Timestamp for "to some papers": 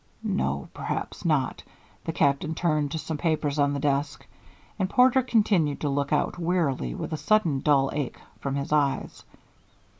2.91-3.59